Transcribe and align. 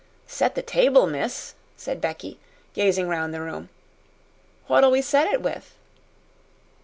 "Set 0.25 0.55
the 0.55 0.63
table, 0.63 1.05
miss?" 1.05 1.53
said 1.77 2.01
Becky, 2.01 2.39
gazing 2.73 3.07
round 3.07 3.35
the 3.35 3.39
room. 3.39 3.69
"What'll 4.65 4.89
we 4.89 5.03
set 5.03 5.31
it 5.31 5.43
with?" 5.43 5.75